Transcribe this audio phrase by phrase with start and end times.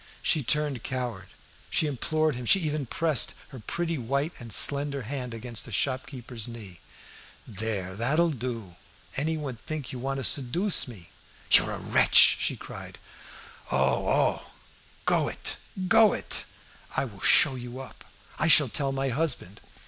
[0.23, 1.27] She turned coward;
[1.69, 6.47] she implored him; she even pressed her pretty white and slender hand against the shopkeeper's
[6.47, 6.79] knee.
[7.47, 8.77] "There, that'll do!
[9.15, 11.09] Anyone'd think you wanted to seduce me!"
[11.51, 12.97] "You are a wretch!" she cried.
[13.71, 14.51] "Oh, oh!
[15.05, 15.57] go it!
[15.87, 16.45] go it!"
[16.97, 18.03] "I will show you up.
[18.39, 19.61] I shall tell my husband."